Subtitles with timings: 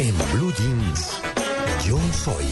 [0.00, 1.20] En Blue Jeans,
[1.84, 2.44] yo soy.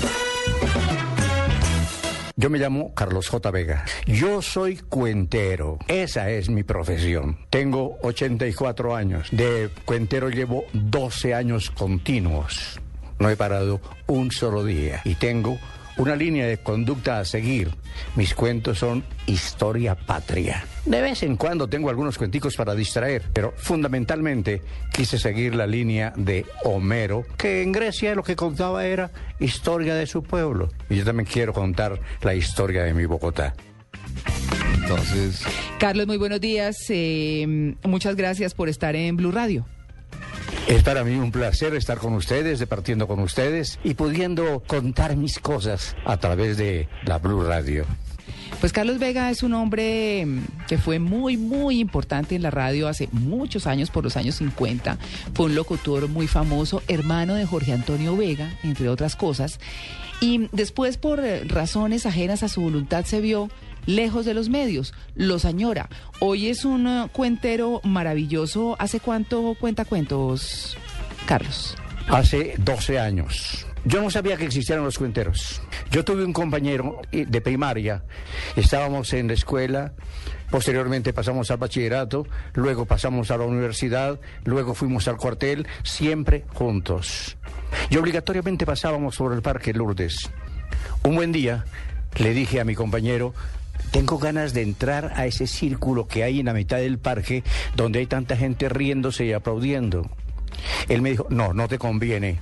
[2.35, 3.51] Yo me llamo Carlos J.
[3.53, 3.85] Vega.
[4.05, 5.79] Yo soy cuentero.
[5.87, 7.39] Esa es mi profesión.
[7.49, 9.29] Tengo 84 años.
[9.31, 12.81] De cuentero llevo 12 años continuos.
[13.21, 15.01] No he parado un solo día.
[15.05, 15.57] Y tengo
[15.97, 17.71] una línea de conducta a seguir.
[18.15, 20.65] Mis cuentos son historia patria.
[20.85, 26.13] De vez en cuando tengo algunos cuenticos para distraer, pero fundamentalmente quise seguir la línea
[26.17, 29.11] de Homero, que en Grecia lo que contaba era
[29.41, 30.71] historia de su pueblo.
[30.89, 33.55] Y yo también quiero contar la historia de mi Bogotá.
[34.75, 35.43] Entonces,
[35.81, 36.77] Carlos, muy buenos días.
[36.91, 39.67] Eh, muchas gracias por estar en Blue Radio.
[40.67, 45.39] Es para mí un placer estar con ustedes, departiendo con ustedes y pudiendo contar mis
[45.39, 47.87] cosas a través de la Blue Radio.
[48.61, 52.89] Pues Carlos Vega es un hombre mm, que fue muy, muy importante en la radio
[52.89, 54.99] hace muchos años, por los años 50.
[55.35, 59.61] Fue un locutor muy famoso, hermano de Jorge Antonio Vega, entre otras cosas.
[60.21, 63.51] Y después, por eh, razones ajenas a su voluntad, se vio
[63.87, 64.93] lejos de los medios.
[65.15, 65.89] Los añora.
[66.21, 68.77] Hoy es un eh, cuentero maravilloso.
[68.79, 70.77] ¿Hace cuánto cuenta cuentos,
[71.27, 71.77] Carlos?
[72.09, 73.67] Hace 12 años.
[73.87, 75.63] Yo no sabía que existieran los cuenteros.
[75.93, 78.03] Yo tuve un compañero eh, de primaria,
[78.57, 79.93] estábamos en la escuela,
[80.51, 87.37] posteriormente pasamos al bachillerato, luego pasamos a la universidad, luego fuimos al cuartel, siempre juntos.
[87.89, 90.31] Y obligatoriamente pasábamos por el Parque Lourdes.
[91.05, 91.65] Un buen día
[92.17, 93.35] le dije a mi compañero,
[93.91, 98.01] tengo ganas de entrar a ese círculo que hay en la mitad del parque donde
[98.01, 100.09] hay tanta gente riéndose y aplaudiendo.
[100.89, 102.39] Él me dijo, no, no te conviene,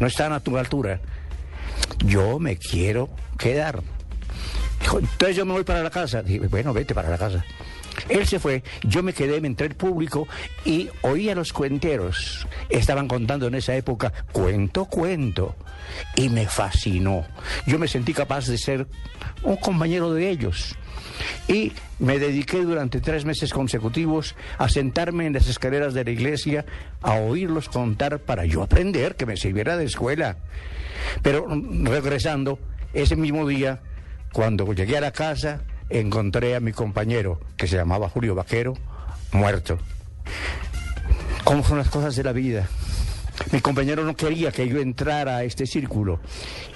[0.00, 1.00] no están a tu altura.
[2.04, 3.82] Yo me quiero quedar.
[4.80, 6.22] Dijo, entonces yo me voy para la casa.
[6.22, 7.44] Dije, bueno, vete para la casa.
[8.08, 10.28] Él se fue, yo me quedé, me entré al público
[10.64, 12.46] y oí a los cuenteros.
[12.68, 15.56] Estaban contando en esa época cuento, cuento.
[16.16, 17.26] Y me fascinó.
[17.66, 18.86] Yo me sentí capaz de ser
[19.42, 20.76] un compañero de ellos.
[21.46, 26.64] Y me dediqué durante tres meses consecutivos a sentarme en las escaleras de la iglesia
[27.02, 30.38] a oírlos contar para yo aprender, que me sirviera de escuela.
[31.22, 31.46] Pero
[31.82, 32.58] regresando,
[32.92, 33.80] ese mismo día,
[34.32, 38.74] cuando llegué a la casa, encontré a mi compañero, que se llamaba Julio Vaquero,
[39.32, 39.78] muerto.
[41.44, 42.68] ¿Cómo son las cosas de la vida?
[43.52, 46.20] Mi compañero no quería que yo entrara a este círculo.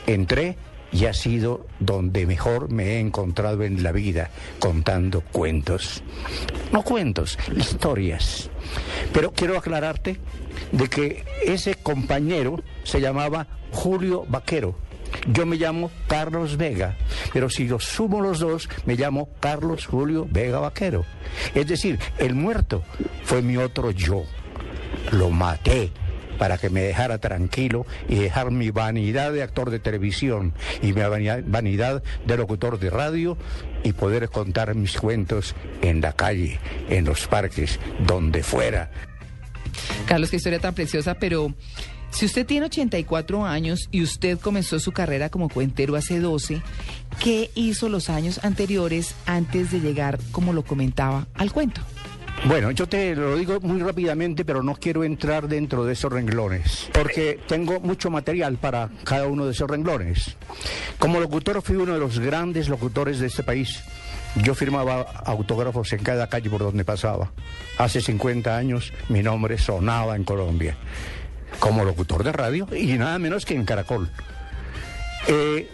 [0.07, 0.57] Entré
[0.93, 6.03] y ha sido donde mejor me he encontrado en la vida, contando cuentos.
[6.73, 8.51] No cuentos, historias.
[9.13, 10.19] Pero quiero aclararte
[10.73, 14.77] de que ese compañero se llamaba Julio Vaquero.
[15.33, 16.97] Yo me llamo Carlos Vega,
[17.33, 21.05] pero si los sumo los dos, me llamo Carlos Julio Vega Vaquero.
[21.55, 22.83] Es decir, el muerto
[23.25, 24.25] fue mi otro yo.
[25.13, 25.93] Lo maté
[26.39, 31.03] para que me dejara tranquilo y dejar mi vanidad de actor de televisión y mi
[31.03, 33.37] vanidad de locutor de radio
[33.83, 36.59] y poder contar mis cuentos en la calle,
[36.89, 38.91] en los parques, donde fuera.
[40.07, 41.55] Carlos, qué historia tan preciosa, pero
[42.11, 46.63] si usted tiene 84 años y usted comenzó su carrera como cuentero hace 12,
[47.23, 51.81] ¿qué hizo los años anteriores antes de llegar, como lo comentaba, al cuento?
[52.45, 56.89] Bueno, yo te lo digo muy rápidamente, pero no quiero entrar dentro de esos renglones,
[56.93, 60.37] porque tengo mucho material para cada uno de esos renglones.
[60.99, 63.83] Como locutor fui uno de los grandes locutores de este país.
[64.45, 67.33] Yo firmaba autógrafos en cada calle por donde pasaba.
[67.77, 70.77] Hace 50 años mi nombre sonaba en Colombia
[71.59, 74.11] como locutor de radio y nada menos que en Caracol.
[75.27, 75.69] Eh,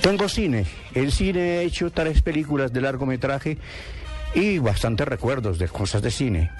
[0.00, 0.66] tengo cine.
[0.94, 3.58] En cine he hecho tres películas de largometraje
[4.34, 6.50] y bastantes recuerdos de cosas de cine.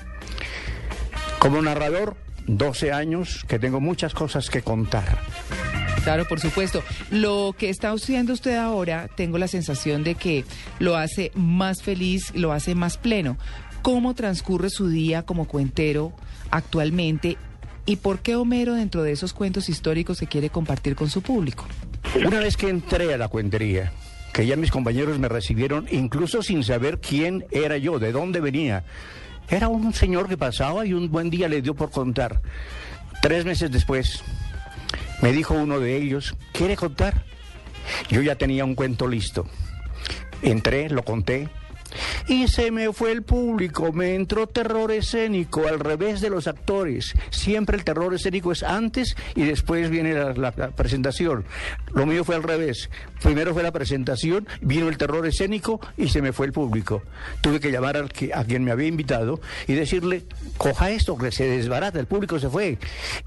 [1.38, 5.18] Como narrador, 12 años que tengo muchas cosas que contar.
[6.02, 6.82] Claro, por supuesto.
[7.10, 10.44] Lo que está haciendo usted ahora, tengo la sensación de que
[10.78, 13.36] lo hace más feliz, lo hace más pleno.
[13.82, 16.12] ¿Cómo transcurre su día como cuentero
[16.50, 17.38] actualmente
[17.86, 21.66] ¿Y por qué Homero dentro de esos cuentos históricos se quiere compartir con su público?
[22.26, 23.92] Una vez que entré a la cuentería,
[24.32, 28.84] que ya mis compañeros me recibieron incluso sin saber quién era yo, de dónde venía.
[29.48, 32.40] Era un señor que pasaba y un buen día le dio por contar.
[33.22, 34.22] Tres meses después,
[35.22, 37.24] me dijo uno de ellos, ¿quiere contar?
[38.08, 39.46] Yo ya tenía un cuento listo.
[40.42, 41.48] Entré, lo conté,
[42.30, 47.12] y se me fue el público, me entró terror escénico al revés de los actores.
[47.30, 51.44] Siempre el terror escénico es antes y después viene la, presentación.
[51.92, 52.88] Lo mío fue al revés.
[53.20, 57.02] Primero fue la presentación, vino el terror escénico y se me fue el público.
[57.40, 60.22] Tuve que llamar al que, a quien me había invitado y decirle,
[60.56, 62.78] coja esto, que se desbarata, el público se fue.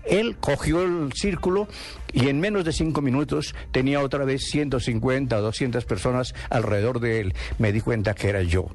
[0.05, 1.67] Él cogió el círculo
[2.13, 7.19] y en menos de cinco minutos tenía otra vez 150 o 200 personas alrededor de
[7.19, 7.33] él.
[7.57, 8.67] Me di cuenta que era yo.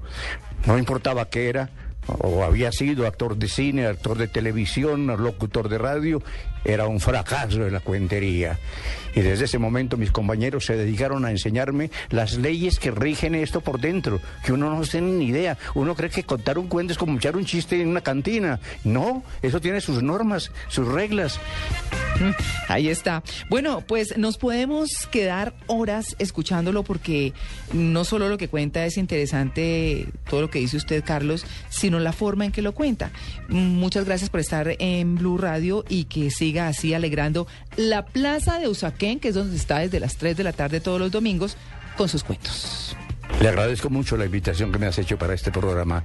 [0.67, 1.71] No importaba qué era,
[2.09, 6.23] o había sido actor de cine, actor de televisión, locutor de radio,
[6.65, 8.59] era un fracaso en la cuentería.
[9.15, 13.61] Y desde ese momento mis compañeros se dedicaron a enseñarme las leyes que rigen esto
[13.61, 15.59] por dentro, que uno no tiene ni idea.
[15.75, 18.61] Uno cree que contar un cuento es como echar un chiste en una cantina.
[18.85, 21.41] No, eso tiene sus normas, sus reglas.
[22.69, 23.23] Ahí está.
[23.49, 27.33] Bueno, pues nos podemos quedar horas escuchándolo porque
[27.73, 32.13] no solo lo que cuenta es interesante, todo lo que dice usted, Carlos, sino la
[32.13, 33.11] forma en que lo cuenta.
[33.49, 37.47] Muchas gracias por estar en Blue Radio y que siga así alegrando
[37.77, 41.01] la plaza de Usaquén, que es donde está desde las 3 de la tarde todos
[41.01, 41.57] los domingos,
[41.97, 42.97] con sus cuentos.
[43.41, 46.05] Le agradezco mucho la invitación que me has hecho para este programa.